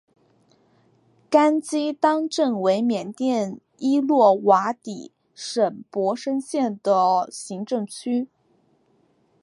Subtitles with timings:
[1.29, 8.27] 甘基当镇为缅甸伊洛瓦底省勃生县的行政区。